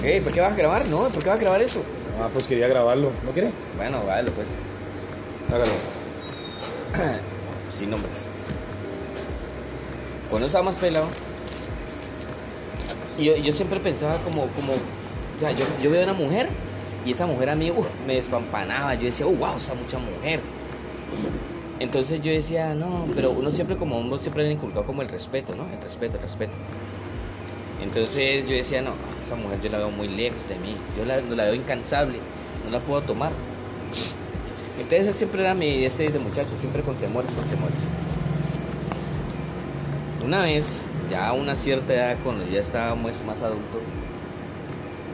[0.00, 0.86] ¿Por qué vas a grabar?
[0.86, 1.82] No, ¿por qué vas a grabar eso?
[2.18, 3.10] Ah, pues quería grabarlo.
[3.24, 3.50] ¿No quiere?
[3.76, 4.48] Bueno, vale, pues.
[5.48, 5.72] Hágalo.
[7.78, 8.24] Sin nombres.
[10.30, 11.06] Cuando estaba más pelado,
[13.18, 16.48] yo, yo siempre pensaba como, como, o sea, yo, yo veo a una mujer
[17.04, 17.72] y esa mujer a mí
[18.06, 18.94] me despampanaba.
[18.94, 20.40] Yo decía, oh, wow, esa mucha mujer.
[21.78, 25.54] Entonces yo decía, no, pero uno siempre como uno siempre le inculcado como el respeto,
[25.54, 25.66] ¿no?
[25.66, 26.52] El respeto, el respeto.
[27.82, 28.92] Entonces yo decía, no,
[29.24, 30.74] esa mujer yo la veo muy lejos de mí.
[30.96, 32.18] Yo la, veo incansable,
[32.64, 33.32] no la puedo tomar.
[34.78, 37.78] Entonces ese siempre era mi este de muchacho, siempre con temores, con temores.
[40.24, 43.80] Una vez, ya a una cierta edad, cuando ya estaba más, más adulto,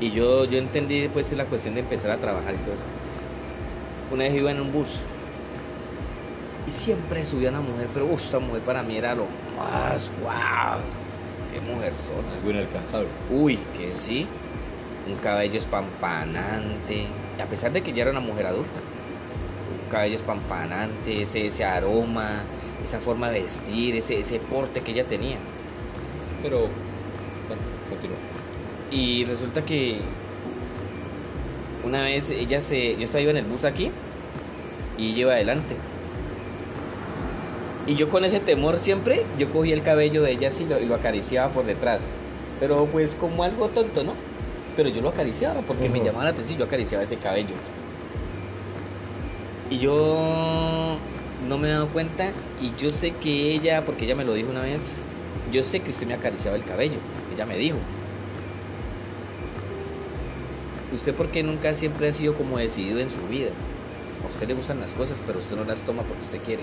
[0.00, 2.84] y yo, yo entendí pues la cuestión de empezar a trabajar y todo eso.
[4.12, 5.00] Una vez iba en un bus
[6.66, 9.26] y siempre subía una mujer, pero esa mujer para mí era lo
[9.56, 10.95] más wow.
[11.56, 12.22] Qué mujer son.
[12.36, 13.08] Algo inalcanzable.
[13.30, 14.26] Uy, que sí.
[15.08, 17.06] Un cabello espampanante.
[17.42, 18.78] A pesar de que ya era una mujer adulta.
[19.82, 22.42] Un cabello espampanante, ese, ese aroma,
[22.84, 25.38] esa forma de vestir, ese, ese porte que ella tenía.
[26.42, 26.58] Pero,
[27.48, 28.18] bueno, continúa.
[28.90, 30.00] Y resulta que
[31.84, 32.96] una vez ella se.
[32.96, 33.90] Yo estaba en el bus aquí
[34.98, 35.74] y iba adelante.
[37.86, 40.80] Y yo con ese temor siempre, yo cogí el cabello de ella así y lo,
[40.80, 42.14] y lo acariciaba por detrás.
[42.58, 44.14] Pero pues como algo tonto, ¿no?
[44.76, 47.54] Pero yo lo acariciaba porque me llamaba la atención, yo acariciaba ese cabello.
[49.70, 50.98] Y yo
[51.48, 54.50] no me he dado cuenta y yo sé que ella, porque ella me lo dijo
[54.50, 54.98] una vez,
[55.52, 56.98] yo sé que usted me acariciaba el cabello,
[57.34, 57.78] ella me dijo.
[60.92, 63.50] ¿Usted por qué nunca siempre ha sido como decidido en su vida?
[64.24, 66.62] A usted le gustan las cosas, pero usted no las toma porque usted quiere.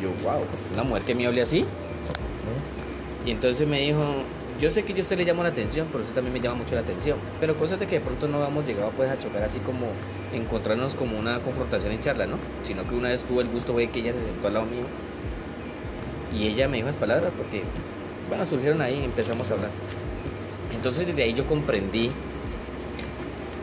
[0.00, 0.40] Yo, wow,
[0.74, 1.64] una mujer que me hable así.
[3.26, 4.02] Y entonces me dijo,
[4.58, 6.56] yo sé que yo a usted le llamo la atención, pero usted también me llama
[6.56, 7.18] mucho la atención.
[7.38, 9.86] Pero cosas de que de pronto no hemos llegado pues a chocar así como
[10.34, 12.36] encontrarnos como una confrontación en charla, ¿no?
[12.64, 14.84] Sino que una vez tuve el gusto de que ella se sentó al lado mío
[16.34, 17.62] y ella me dijo las palabras porque,
[18.28, 19.70] bueno, surgieron ahí y empezamos a hablar.
[20.74, 22.10] Entonces desde ahí yo comprendí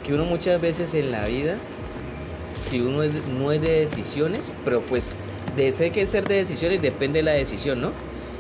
[0.06, 1.56] que uno muchas veces en la vida,
[2.54, 5.14] si uno es- no es de decisiones, pero pues
[5.58, 7.92] de ese que ser de decisiones depende de la decisión, ¿no?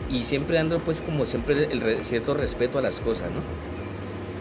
[0.09, 3.41] Y siempre dando pues como siempre el cierto respeto a las cosas, ¿no?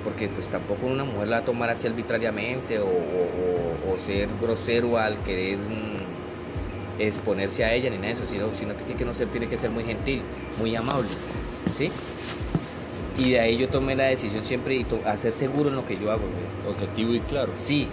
[0.05, 3.97] Porque pues tampoco una mujer la va a tomar así arbitrariamente o, o- o- o
[4.07, 8.85] ser grosero al querer mm, exponerse a ella ni nada de eso, sino, sino que
[8.85, 10.23] tiene que no ser, tiene que ser muy gentil,
[10.59, 11.09] muy amable,
[11.75, 11.91] ¿sí?
[13.19, 15.97] Y de ahí yo tomé la decisión siempre y a ser seguro en lo que
[15.99, 16.75] yo hago, güey.
[16.75, 17.53] Objetivo y claro.
[17.57, 17.89] Sí,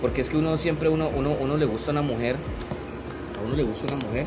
[0.00, 2.36] porque es que uno siempre, uno, uno, uno le gusta una mujer,
[3.38, 4.26] a uno le gusta una mujer,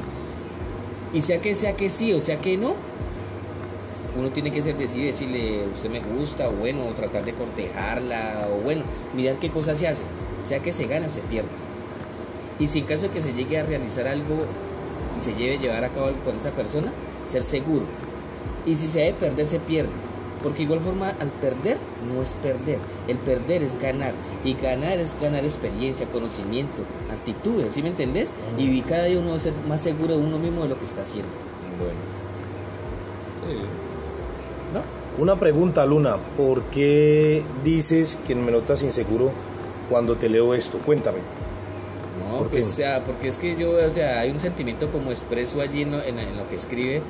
[1.14, 2.74] y sea que sea que sí o sea que no,
[4.18, 8.50] uno tiene que ser decidido, decirle, usted me gusta, o bueno, o tratar de cortejarla,
[8.54, 8.84] o bueno,
[9.16, 10.04] mirar qué cosa se hace,
[10.42, 11.50] sea que se gana o se pierde.
[12.60, 14.46] Y si en caso de que se llegue a realizar algo
[15.18, 16.92] y se lleve a llevar a cabo algo con esa persona,
[17.26, 17.86] ser seguro.
[18.66, 20.11] Y si se debe perder, se pierde.
[20.44, 22.80] Porque igual forma, al perder, no es perder.
[23.08, 24.14] El perder es ganar.
[24.44, 26.82] Y ganar es ganar experiencia, conocimiento,
[27.12, 28.34] actitudes, ¿sí me entendés?
[28.58, 31.02] Y cada día uno debe ser más seguro de uno mismo de lo que está
[31.02, 31.30] haciendo.
[31.78, 32.00] Bueno.
[33.48, 33.58] Sí.
[34.74, 35.24] ¿No?
[35.24, 36.18] Una pregunta, Luna.
[36.38, 39.32] ¿Por qué dices que me notas inseguro
[39.90, 40.78] cuando te leo esto?
[40.80, 41.20] Cuéntame.
[42.30, 45.12] No, ¿Por pues, o sea, porque es que yo, o sea, hay un sentimiento como
[45.12, 47.02] expreso allí en lo, en- en lo que escribe.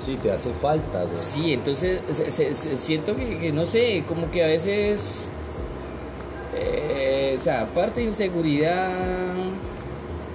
[0.00, 1.14] Sí, te hace falta, güey.
[1.14, 5.30] Sí, entonces se- se- se- siento que, que, no sé, como que a veces,
[6.56, 8.90] eh, o sea, aparte de inseguridad,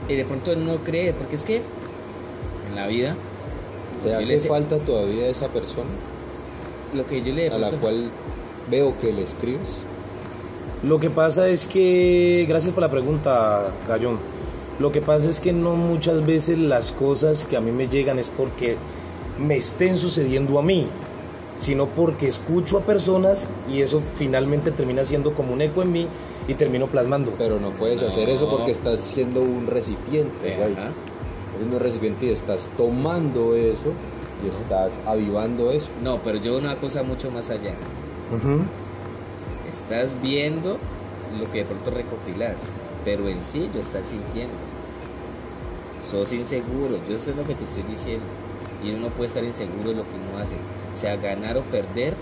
[0.09, 3.15] y de pronto no cree, porque es que en la vida,
[4.03, 5.89] ¿Te hace falta todavía esa persona
[6.93, 8.09] lo que yo le a la cual
[8.69, 9.83] veo que le escribes?
[10.83, 14.19] Lo que pasa es que, gracias por la pregunta, Gallón.
[14.79, 18.19] Lo que pasa es que no muchas veces las cosas que a mí me llegan
[18.19, 18.75] es porque
[19.39, 20.87] me estén sucediendo a mí,
[21.57, 26.07] sino porque escucho a personas y eso finalmente termina siendo como un eco en mí
[26.47, 27.33] y termino plasmando.
[27.37, 30.73] Pero no puedes hacer eso porque estás siendo un recipiente, güey.
[30.73, 33.93] Eres un recipiente y estás tomando eso
[34.43, 35.87] y estás avivando eso.
[36.01, 37.73] No, pero yo una cosa mucho más allá.
[39.69, 40.77] Estás viendo
[41.39, 42.73] lo que de pronto recopilas,
[43.05, 44.53] pero en sí lo estás sintiendo.
[46.05, 48.25] Sos inseguro, yo sé lo que te estoy diciendo.
[48.83, 50.57] Y uno no puede estar inseguro de lo que uno hace.
[50.91, 52.15] Sea, ganar o perder.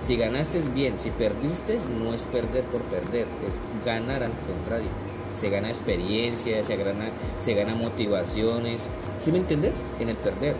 [0.00, 3.56] Si ganaste es bien, si perdiste no es perder por perder, es
[3.86, 4.88] ganar al contrario.
[5.32, 7.06] Se gana experiencia, se gana,
[7.38, 8.88] se gana motivaciones.
[9.18, 9.76] ¿Sí me entendés?
[10.00, 10.54] En el perder.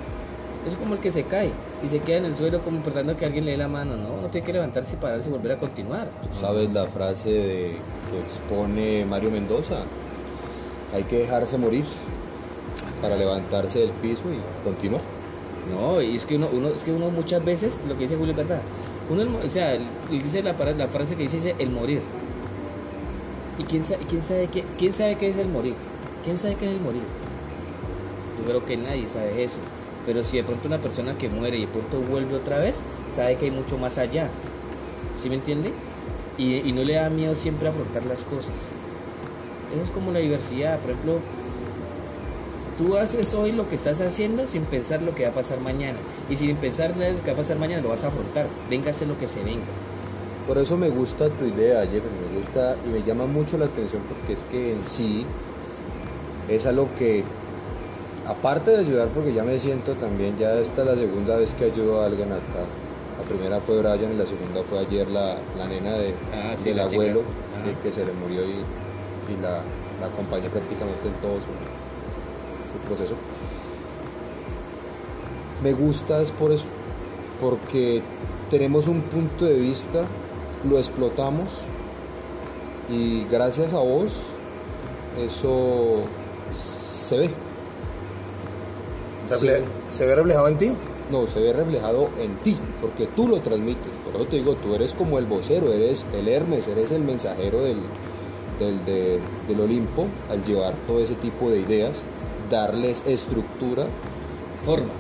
[0.66, 1.50] Es como el que se cae
[1.84, 4.22] y se queda en el suelo como tratando que alguien le dé la mano, ¿no?
[4.22, 6.08] No tiene que levantarse y pararse y volver a continuar.
[6.32, 7.76] ¿Sabes la frase
[8.10, 9.82] que expone Mario Mendoza?
[10.94, 11.84] Hay que dejarse morir
[13.02, 15.02] para levantarse del piso y continuar.
[15.70, 18.32] No, y es que uno, uno, es que uno muchas veces, lo que dice Julio
[18.32, 18.60] es verdad.
[19.08, 19.78] Uno, o sea,
[20.10, 22.02] dice la, frase que dice, el morir.
[23.58, 25.74] ¿Y quién, quién, sabe qué, quién sabe qué es el morir?
[26.24, 27.02] ¿Quién sabe qué es el morir?
[28.38, 29.60] Yo creo que nadie sabe eso.
[30.06, 33.36] Pero si de pronto una persona que muere y de pronto vuelve otra vez, sabe
[33.36, 34.28] que hay mucho más allá.
[35.16, 35.72] ¿Sí me entiende?
[36.36, 38.66] Y, y no le da miedo siempre afrontar las cosas.
[39.72, 40.78] Eso es como la diversidad.
[40.80, 41.20] Por ejemplo,
[42.76, 45.98] Tú haces hoy lo que estás haciendo sin pensar lo que va a pasar mañana.
[46.28, 48.46] Y sin pensar lo que va a pasar mañana lo vas a afrontar.
[48.68, 49.62] Véngase lo que se venga.
[50.46, 54.02] Por eso me gusta tu idea, Jeffrey, me gusta y me llama mucho la atención
[54.08, 55.24] porque es que en sí
[56.48, 57.24] es algo que,
[58.26, 61.64] aparte de ayudar, porque ya me siento también, ya esta es la segunda vez que
[61.64, 62.66] ayudo a alguien acá.
[63.18, 66.70] La primera fue Brian y la segunda fue ayer la, la nena de, Ah, sí,
[66.70, 67.22] del la abuelo
[67.64, 68.52] de que se le murió y,
[69.32, 69.62] y la,
[70.00, 71.48] la acompañé prácticamente en todo su,
[72.74, 73.14] su proceso.
[75.62, 76.64] Me gusta es por eso,
[77.40, 78.02] porque
[78.50, 80.04] tenemos un punto de vista,
[80.68, 81.60] lo explotamos
[82.90, 84.12] y gracias a vos
[85.18, 86.00] eso
[86.54, 87.30] se ve.
[89.90, 90.72] ¿Se ve reflejado en ti?
[91.10, 93.92] No, se ve reflejado en ti, porque tú lo transmites.
[94.04, 97.60] Por eso te digo, tú eres como el vocero, eres el Hermes, eres el mensajero
[97.62, 97.76] del,
[98.58, 102.02] del, de- del Olimpo al llevar todo ese tipo de ideas,
[102.54, 103.86] darles estructura
[104.64, 104.92] Forma.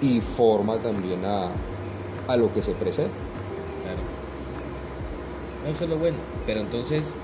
[0.00, 1.48] y forma también a,
[2.26, 3.14] a lo que se presenta.
[3.82, 4.02] Claro.
[5.70, 6.16] Eso es lo bueno.
[6.46, 7.14] Pero entonces,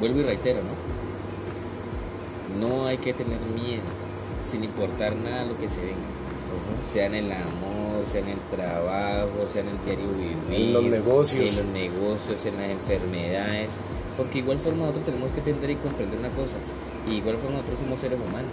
[0.00, 0.74] vuelvo y reitero, ¿no?
[2.66, 3.82] No hay que tener miedo,
[4.42, 6.08] sin importar nada lo que se venga.
[6.86, 10.36] Sea en el amor, sea en el trabajo, sea en el diario vivir.
[10.50, 11.50] En los negocios.
[11.50, 13.78] En los negocios, en las enfermedades.
[14.16, 16.56] Porque igual forma nosotros tenemos que entender y comprender una cosa.
[17.08, 18.50] Y igual forma nosotros somos seres humanos.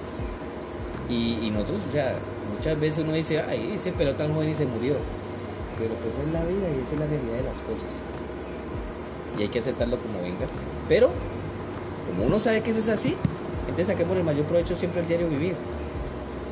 [1.10, 2.16] Y, nosotros, o sea,
[2.56, 4.96] muchas veces uno dice, ay, ese pelotón tan joven y se murió.
[5.78, 8.00] Pero pues es la vida y esa es la realidad de las cosas.
[9.38, 10.46] Y hay que aceptarlo como venga.
[10.90, 11.10] Pero,
[12.08, 13.16] como uno sabe que eso es así,
[13.62, 15.56] entonces saquemos el mayor provecho siempre al diario vivir.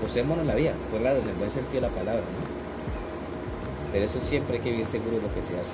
[0.02, 2.54] Gocémonos la vida, por lado, en el buen sentido de la palabra, ¿no?
[3.92, 5.74] Pero eso siempre hay que vivir seguro de lo que se hace.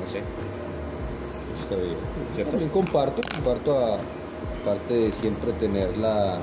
[0.00, 0.22] No sé.
[1.60, 2.48] Está bien.
[2.48, 3.98] También comparto, comparto a
[4.64, 6.38] parte de siempre tener la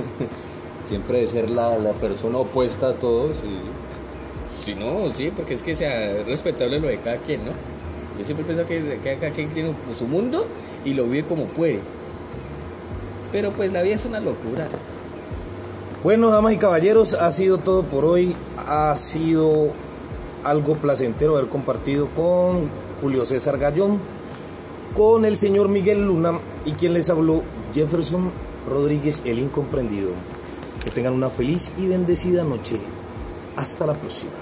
[0.88, 5.62] siempre de ser la, la persona opuesta a todos y Si no, sí, porque es
[5.62, 7.52] que sea respetable lo de cada quien, ¿no?
[8.18, 10.46] Yo siempre pienso que que cada quien tiene su mundo
[10.84, 11.80] y lo vive como puede.
[13.32, 14.68] Pero pues la vida es una locura.
[16.04, 18.36] Bueno, damas y caballeros, ha sido todo por hoy.
[18.68, 19.70] Ha sido
[20.44, 22.68] algo placentero haber compartido con
[23.00, 24.00] Julio César Gallón,
[24.94, 27.42] con el señor Miguel Luna y quien les habló,
[27.74, 28.30] Jefferson
[28.68, 30.10] Rodríguez, el incomprendido.
[30.84, 32.78] Que tengan una feliz y bendecida noche.
[33.56, 34.32] Hasta la próxima.